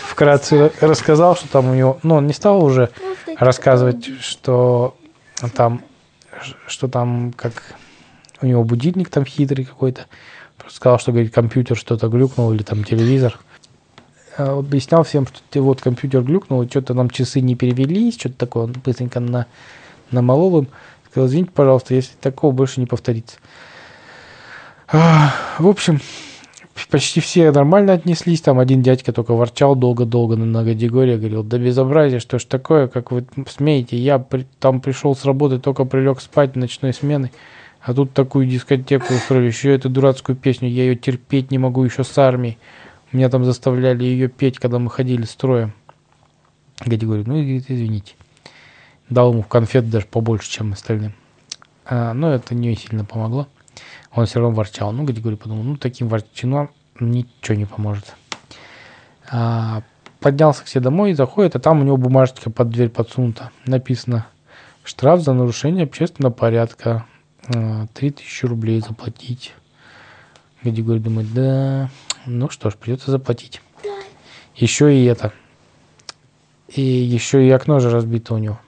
вкратце 0.08 0.72
рассказал, 0.80 1.36
что 1.36 1.48
там 1.48 1.70
у 1.70 1.74
него... 1.74 1.98
Ну, 2.02 2.16
он 2.16 2.26
не 2.26 2.32
стал 2.32 2.64
уже 2.64 2.90
рассказывать, 3.38 4.20
что 4.20 4.96
там, 5.54 5.84
что 6.66 6.88
там 6.88 7.32
как 7.32 7.62
у 8.42 8.46
него 8.46 8.64
будильник 8.64 9.10
там 9.10 9.24
хитрый 9.24 9.64
какой-то. 9.64 10.06
Сказал, 10.68 10.98
что, 10.98 11.12
говорит, 11.12 11.32
компьютер 11.32 11.76
что-то 11.76 12.08
глюкнул 12.08 12.52
или 12.52 12.62
там 12.62 12.84
телевизор. 12.84 13.38
А 14.36 14.58
Объяснял 14.58 15.02
всем, 15.02 15.26
что 15.26 15.62
вот 15.62 15.80
компьютер 15.80 16.22
глюкнул, 16.22 16.64
что-то 16.68 16.94
нам 16.94 17.10
часы 17.10 17.40
не 17.40 17.54
перевелись, 17.56 18.18
что-то 18.18 18.36
такое. 18.36 18.64
Он 18.64 18.72
быстренько 18.84 19.20
на, 19.20 19.46
намолол 20.10 20.60
им. 20.60 20.68
Сказал, 21.10 21.28
извините, 21.28 21.50
пожалуйста, 21.54 21.94
если 21.94 22.12
такого 22.20 22.52
больше 22.52 22.80
не 22.80 22.86
повторится. 22.86 23.38
А, 24.90 25.34
В 25.58 25.66
общем, 25.66 26.00
почти 26.90 27.20
все 27.20 27.50
нормально 27.50 27.94
отнеслись. 27.94 28.40
Там 28.40 28.58
один 28.58 28.82
дядька 28.82 29.12
только 29.12 29.32
ворчал 29.32 29.74
долго-долго 29.74 30.36
на 30.36 30.62
Гадигория. 30.64 31.16
Говорил, 31.16 31.42
да 31.42 31.58
безобразие, 31.58 32.20
что 32.20 32.38
ж 32.38 32.44
такое, 32.44 32.88
как 32.88 33.10
вы 33.10 33.26
смеете. 33.48 33.96
Я 33.96 34.18
при- 34.18 34.46
там 34.60 34.80
пришел 34.80 35.16
с 35.16 35.24
работы, 35.24 35.58
только 35.58 35.84
прилег 35.84 36.20
спать 36.20 36.56
ночной 36.56 36.92
смены. 36.92 37.32
А 37.80 37.94
тут 37.94 38.12
такую 38.12 38.46
дискотеку 38.46 39.14
устроили. 39.14 39.46
Еще 39.46 39.74
эту 39.74 39.88
дурацкую 39.88 40.36
песню. 40.36 40.68
Я 40.68 40.84
ее 40.84 40.96
терпеть 40.96 41.50
не 41.50 41.58
могу 41.58 41.84
еще 41.84 42.04
с 42.04 42.18
армией. 42.18 42.58
Меня 43.12 43.28
там 43.30 43.44
заставляли 43.44 44.04
ее 44.04 44.28
петь, 44.28 44.58
когда 44.58 44.78
мы 44.78 44.90
ходили 44.90 45.24
строем. 45.24 45.72
Гади 46.84 47.06
говорит, 47.06 47.26
ну, 47.26 47.40
извините. 47.40 48.14
Дал 49.08 49.32
ему 49.32 49.42
конфет 49.42 49.88
даже 49.88 50.06
побольше, 50.06 50.50
чем 50.50 50.72
остальным. 50.72 51.14
А, 51.86 52.12
но 52.12 52.32
это 52.32 52.54
не 52.54 52.74
сильно 52.76 53.04
помогло. 53.04 53.48
Он 54.12 54.26
все 54.26 54.40
равно 54.40 54.54
ворчал. 54.54 54.92
Ну, 54.92 55.04
Гади 55.04 55.20
говорит, 55.20 55.40
подумал, 55.40 55.62
ну, 55.62 55.76
таким 55.76 56.08
ворчунам 56.08 56.70
ничего 57.00 57.56
не 57.56 57.64
поможет. 57.64 58.14
А, 59.30 59.82
поднялся 60.20 60.64
к 60.64 60.68
себе 60.68 60.82
домой 60.82 61.12
и 61.12 61.14
заходит, 61.14 61.56
а 61.56 61.60
там 61.60 61.80
у 61.80 61.84
него 61.84 61.96
бумажечка 61.96 62.50
под 62.50 62.70
дверь 62.70 62.90
подсунута. 62.90 63.50
Написано, 63.66 64.26
штраф 64.84 65.20
за 65.22 65.32
нарушение 65.32 65.84
общественного 65.84 66.32
порядка. 66.32 67.06
А, 67.54 67.86
3000 67.94 68.46
рублей 68.46 68.80
заплатить. 68.80 69.54
Гадигорий 70.62 71.00
думает, 71.00 71.32
да, 71.32 71.88
ну 72.26 72.50
что 72.50 72.70
ж, 72.70 72.76
придется 72.76 73.10
заплатить. 73.10 73.62
Еще 74.54 74.94
и 74.94 75.04
это. 75.04 75.32
И 76.68 76.82
еще 76.82 77.46
и 77.46 77.50
окно 77.50 77.80
же 77.80 77.90
разбито 77.90 78.34
у 78.34 78.38
него. 78.38 78.58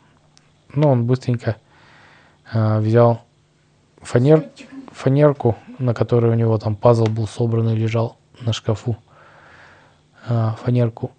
Ну, 0.73 0.89
он 0.89 1.05
быстренько 1.05 1.57
а, 2.51 2.81
взял 2.81 3.23
фанер, 4.01 4.49
фанерку, 4.93 5.57
на 5.79 5.93
которой 5.93 6.31
у 6.31 6.35
него 6.35 6.57
там 6.59 6.77
пазл 6.77 7.07
был 7.07 7.27
собран 7.27 7.69
и 7.71 7.77
лежал 7.77 8.17
на 8.41 8.53
шкафу. 8.53 8.97
А, 10.27 10.57
фанерку 10.63 11.11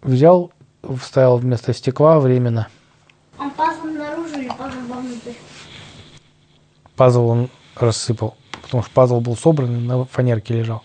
взял, 0.00 0.52
вставил 0.82 1.36
вместо 1.36 1.74
стекла 1.74 2.18
временно. 2.20 2.68
Он 3.38 3.50
пазл 3.50 3.84
наружу 3.84 4.38
или 4.38 4.48
пазл 4.48 4.78
вовнутрь? 4.88 5.32
Пазл 7.02 7.26
он 7.26 7.50
рассыпал, 7.74 8.36
потому 8.62 8.84
что 8.84 8.92
пазл 8.92 9.20
был 9.20 9.36
собран 9.36 9.74
и 9.74 9.80
на 9.80 10.04
фанерке 10.04 10.54
лежал. 10.54 10.84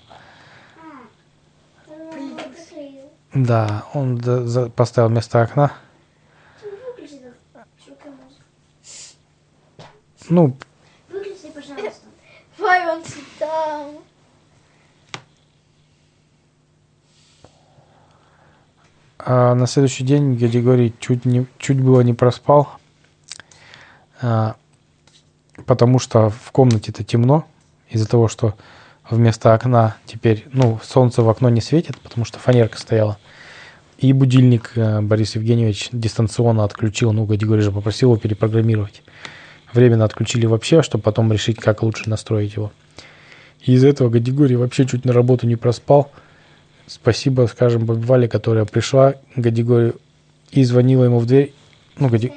Да, 3.35 3.85
он 3.93 4.19
поставил 4.71 5.09
вместо 5.09 5.43
окна. 5.43 5.73
Ну, 10.27 10.57
Выключи, 11.07 11.51
пожалуйста. 11.53 12.07
Вай, 12.57 12.95
он 12.95 13.03
там. 13.37 13.91
А 19.19 19.53
на 19.53 19.67
следующий 19.67 20.03
день 20.03 20.35
Григорий 20.35 20.95
чуть, 20.99 21.25
не, 21.25 21.45
чуть 21.59 21.79
было 21.79 22.01
не 22.01 22.15
проспал, 22.15 22.69
а, 24.19 24.55
потому 25.65 25.99
что 25.99 26.29
в 26.29 26.51
комнате-то 26.51 27.03
темно, 27.03 27.45
из-за 27.89 28.07
того, 28.07 28.27
что 28.27 28.55
вместо 29.09 29.53
окна 29.53 29.97
теперь, 30.05 30.45
ну, 30.51 30.79
солнце 30.83 31.21
в 31.21 31.29
окно 31.29 31.49
не 31.49 31.61
светит, 31.61 31.97
потому 31.99 32.25
что 32.25 32.39
фанерка 32.39 32.77
стояла. 32.77 33.17
И 33.97 34.13
будильник 34.13 34.73
э, 34.75 35.01
Борис 35.01 35.35
Евгеньевич 35.35 35.89
дистанционно 35.91 36.63
отключил, 36.63 37.13
ну, 37.13 37.25
Григорий 37.25 37.61
же 37.61 37.71
попросил 37.71 38.09
его 38.09 38.17
перепрограммировать. 38.19 39.01
Временно 39.73 40.05
отключили 40.05 40.45
вообще, 40.45 40.83
чтобы 40.83 41.03
потом 41.03 41.31
решить, 41.31 41.57
как 41.57 41.81
лучше 41.83 42.09
настроить 42.09 42.55
его. 42.55 42.71
И 43.63 43.73
из-за 43.73 43.87
этого 43.87 44.09
Гадигорий 44.09 44.55
вообще 44.55 44.85
чуть 44.85 45.03
на 45.03 45.13
работу 45.13 45.47
не 45.47 45.55
проспал. 45.55 46.11
Спасибо, 46.85 47.47
скажем, 47.47 47.85
Бабе 47.85 48.01
Вале, 48.01 48.27
которая 48.29 48.65
пришла 48.65 49.13
к 49.13 49.19
Гадигорию 49.35 49.95
и 50.51 50.63
звонила 50.63 51.03
ему 51.03 51.19
в 51.19 51.25
дверь. 51.25 51.53
Ну, 51.97 52.07
Гади... 52.07 52.31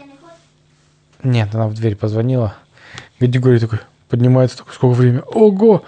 Нет, 1.23 1.55
она 1.55 1.69
в 1.69 1.75
дверь 1.75 1.95
позвонила. 1.95 2.55
Гадигорий 3.21 3.59
такой 3.61 3.81
поднимается, 4.09 4.59
такой, 4.59 4.75
сколько 4.75 4.95
времени? 4.95 5.23
Ого! 5.33 5.85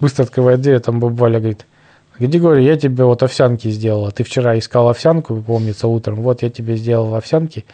Быстро 0.00 0.24
открывает 0.24 0.60
дверь, 0.60 0.80
там 0.80 1.00
Баба 1.00 1.14
Валя 1.14 1.38
говорит, 1.38 1.66
Гадигорий, 2.18 2.64
я 2.64 2.76
тебе 2.78 3.04
вот 3.04 3.22
овсянки 3.22 3.68
сделала. 3.68 4.10
Ты 4.10 4.24
вчера 4.24 4.58
искал 4.58 4.88
овсянку, 4.88 5.36
помнится, 5.42 5.88
утром. 5.88 6.16
Вот 6.16 6.42
я 6.42 6.50
тебе 6.50 6.76
сделала 6.76 7.18
овсянки. 7.18 7.66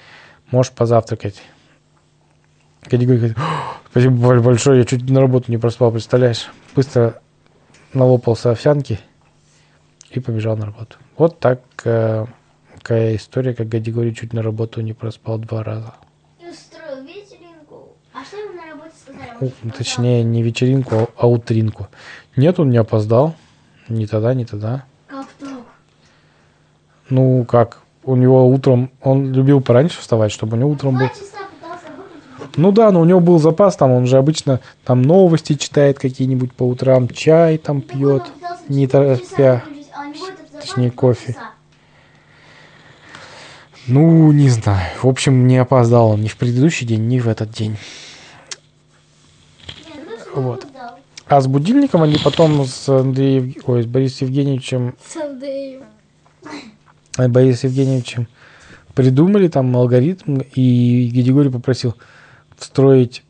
Можешь 0.50 0.72
позавтракать. 0.72 1.40
Гадигорий 2.90 3.18
говорит, 3.18 3.38
«О, 3.38 3.42
спасибо 3.90 4.14
Валь, 4.14 4.40
большое, 4.40 4.78
я 4.80 4.84
чуть 4.84 5.08
на 5.08 5.20
работу 5.20 5.50
не 5.52 5.58
проспал, 5.58 5.92
представляешь? 5.92 6.50
Быстро 6.74 7.20
налопался 7.92 8.50
овсянки 8.50 8.98
и 10.10 10.18
побежал 10.18 10.56
на 10.56 10.66
работу. 10.66 10.96
Вот 11.16 11.38
так 11.38 11.60
такая 11.76 13.14
история, 13.16 13.54
как 13.54 13.68
Гадигорий 13.68 14.14
чуть 14.14 14.32
на 14.32 14.42
работу 14.42 14.80
не 14.80 14.92
проспал 14.92 15.38
два 15.38 15.62
раза. 15.62 15.94
И 16.40 16.48
устроил 16.48 17.04
вечеринку. 17.04 17.96
А 18.12 18.24
что 18.24 18.36
ему 18.38 18.54
на 18.54 18.70
работе 18.72 18.94
сказали? 19.00 19.21
Он 19.21 19.21
Ну, 19.21 19.21
опоздал. 19.21 19.21
Точнее, 19.76 20.22
не 20.22 20.42
вечеринку, 20.42 21.10
а 21.16 21.28
утринку. 21.28 21.88
Нет, 22.36 22.58
он 22.58 22.70
не 22.70 22.76
опоздал. 22.76 23.34
Ни 23.88 24.06
тогда, 24.06 24.34
ни 24.34 24.44
тогда. 24.44 24.84
Как 25.06 25.26
так? 25.38 25.48
Ну, 27.10 27.44
как? 27.44 27.82
У 28.04 28.16
него 28.16 28.48
утром... 28.48 28.90
Он 29.00 29.32
любил 29.32 29.60
пораньше 29.60 30.00
вставать, 30.00 30.32
чтобы 30.32 30.56
у 30.56 30.60
него 30.60 30.70
утром 30.70 30.98
был... 30.98 31.08
Ну 32.56 32.70
да, 32.70 32.90
но 32.90 33.00
у 33.00 33.04
него 33.04 33.20
был 33.20 33.38
запас, 33.38 33.76
там 33.76 33.92
он 33.92 34.06
же 34.06 34.18
обычно 34.18 34.60
там 34.84 35.00
новости 35.00 35.54
читает 35.54 35.98
какие-нибудь 35.98 36.52
по 36.52 36.64
утрам, 36.64 37.08
чай 37.08 37.56
там 37.56 37.80
Так 37.80 37.96
пьет, 37.96 38.24
не 38.68 38.86
торопя. 38.86 39.62
а 39.94 40.60
точнее, 40.60 40.90
кофе. 40.90 41.34
Ну, 43.86 44.30
не 44.32 44.48
знаю. 44.48 44.86
В 45.02 45.08
общем, 45.08 45.46
не 45.46 45.56
опоздал 45.56 46.10
он 46.10 46.20
ни 46.20 46.28
в 46.28 46.36
предыдущий 46.36 46.86
день, 46.86 47.08
ни 47.08 47.18
в 47.18 47.28
этот 47.28 47.50
день. 47.50 47.76
Вот. 50.34 50.66
А 51.28 51.40
с 51.40 51.46
будильником 51.46 52.02
они 52.02 52.16
потом 52.22 52.64
с 52.66 52.88
Андреем, 52.88 53.54
ой, 53.66 53.82
с 53.82 53.86
Борисом 53.86 54.28
Евгеньевичем, 54.28 54.94
С 55.06 55.16
Андреем. 55.16 55.82
э, 57.18 57.28
Борисом 57.28 57.70
Евгеньевичем 57.70 58.28
придумали 58.94 59.48
там 59.48 59.74
алгоритм, 59.76 60.40
и 60.54 61.10
Григорий 61.12 61.50
попросил 61.50 61.96
встроить 62.56 63.22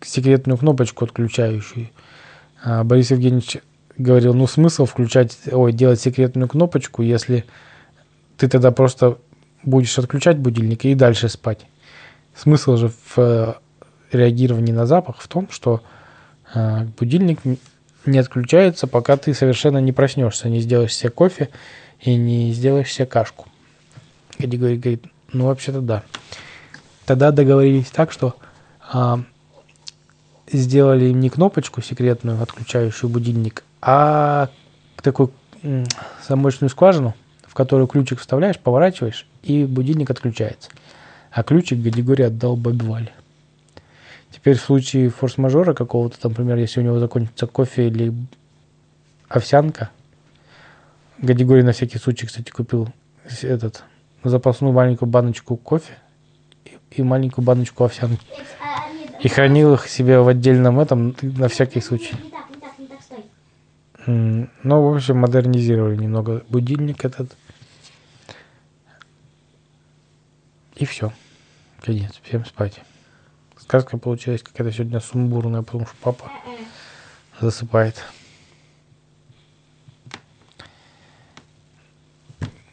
секретную 0.00 0.56
кнопочку 0.56 1.04
отключающую. 1.04 1.90
А 2.62 2.84
Борис 2.84 3.10
Евгеньевич 3.10 3.58
говорил, 3.96 4.32
ну 4.34 4.46
смысл 4.46 4.86
включать, 4.86 5.36
ой, 5.50 5.72
делать 5.72 6.00
секретную 6.00 6.48
кнопочку, 6.48 7.02
если 7.02 7.44
ты 8.36 8.48
тогда 8.48 8.70
просто 8.70 9.18
будешь 9.64 9.98
отключать 9.98 10.38
будильник 10.38 10.84
и 10.84 10.94
дальше 10.94 11.28
спать. 11.28 11.66
Смысл 12.34 12.76
же 12.76 12.92
в 13.14 13.58
реагировании 14.14 14.72
на 14.72 14.86
запах 14.86 15.20
в 15.20 15.28
том, 15.28 15.48
что 15.50 15.82
э, 16.54 16.84
будильник 16.98 17.40
не 18.06 18.18
отключается, 18.18 18.86
пока 18.86 19.16
ты 19.16 19.34
совершенно 19.34 19.78
не 19.78 19.92
проснешься, 19.92 20.48
не 20.48 20.60
сделаешь 20.60 20.94
себе 20.94 21.10
кофе 21.10 21.50
и 22.00 22.14
не 22.16 22.52
сделаешь 22.52 22.92
себе 22.92 23.06
кашку. 23.06 23.46
Григорий 24.38 24.76
говорит, 24.76 25.04
ну 25.32 25.46
вообще-то 25.46 25.80
да. 25.80 26.02
Тогда 27.06 27.32
договорились 27.32 27.90
так, 27.90 28.12
что 28.12 28.36
а, 28.92 29.20
сделали 30.50 31.06
им 31.06 31.20
не 31.20 31.30
кнопочку 31.30 31.82
секретную, 31.82 32.40
отключающую 32.42 33.10
будильник, 33.10 33.64
а 33.80 34.48
такую 35.02 35.32
м, 35.62 35.84
замочную 36.26 36.70
скважину, 36.70 37.14
в 37.46 37.54
которую 37.54 37.86
ключик 37.86 38.20
вставляешь, 38.20 38.58
поворачиваешь, 38.58 39.26
и 39.42 39.64
будильник 39.64 40.10
отключается. 40.10 40.70
А 41.30 41.42
ключик 41.42 41.78
Григорий 41.78 42.24
отдал 42.24 42.56
бабе 42.56 42.84
Вале. 42.86 43.12
Теперь 44.30 44.56
в 44.56 44.60
случае 44.60 45.10
форс-мажора 45.10 45.74
какого-то, 45.74 46.20
там, 46.20 46.32
например, 46.32 46.56
если 46.58 46.80
у 46.80 46.84
него 46.84 46.98
закончится 46.98 47.46
кофе 47.46 47.88
или 47.88 48.12
овсянка, 49.28 49.90
Григорий 51.18 51.62
на 51.62 51.72
всякий 51.72 51.98
случай, 51.98 52.26
кстати, 52.26 52.50
купил 52.50 52.88
этот 53.42 53.82
запасную 54.22 54.72
маленькую 54.72 55.08
баночку 55.08 55.56
кофе 55.56 55.94
и, 56.90 57.02
маленькую 57.02 57.44
баночку 57.44 57.84
овсянки. 57.84 58.24
И 59.20 59.28
хранил 59.28 59.74
их 59.74 59.88
себе 59.88 60.20
в 60.20 60.28
отдельном 60.28 60.78
этом 60.78 61.16
на 61.22 61.48
всякий 61.48 61.80
случай. 61.80 62.14
Ну, 64.06 64.48
в 64.62 64.94
общем, 64.94 65.18
модернизировали 65.18 65.96
немного 65.96 66.44
будильник 66.48 67.04
этот. 67.04 67.36
И 70.76 70.84
все. 70.84 71.12
Конец. 71.82 72.12
Всем 72.22 72.44
спать. 72.44 72.80
Сказка 73.68 73.98
получилась 73.98 74.42
какая-то 74.42 74.72
сегодня 74.74 74.98
сумбурная, 74.98 75.60
потому 75.60 75.84
что 75.84 75.94
папа 76.00 76.32
засыпает. 77.38 78.02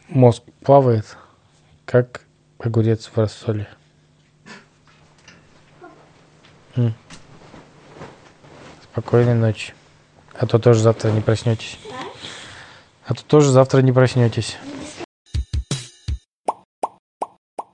Мозг 0.08 0.42
плавает, 0.62 1.18
как 1.84 2.22
огурец 2.60 3.08
в 3.08 3.18
рассоле. 3.18 3.68
Спокойной 8.84 9.36
ночи. 9.36 9.74
А 10.40 10.48
то 10.48 10.60
тоже 10.60 10.80
завтра 10.80 11.10
не 11.10 11.20
проснетесь. 11.20 11.78
А 13.06 13.14
то 13.14 13.22
тоже 13.26 13.52
завтра 13.52 13.82
не 13.82 13.92
проснетесь. 13.92 14.56